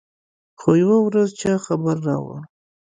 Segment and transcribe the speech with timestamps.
[0.59, 2.39] خو يوه ورځ چا خبر راوړ.